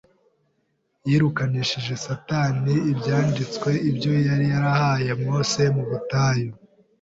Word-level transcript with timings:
Yirukanishije 1.09 1.93
Satani 2.05 2.73
Ibyanditswe; 2.91 3.69
ibyo 3.89 4.11
yari 4.27 4.45
yarahaye 4.53 5.11
Mose 5.23 5.63
mu 5.75 5.83
butayu 5.89 6.51